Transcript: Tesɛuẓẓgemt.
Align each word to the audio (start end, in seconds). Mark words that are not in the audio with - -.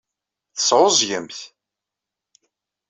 Tesɛuẓẓgemt. 0.55 1.39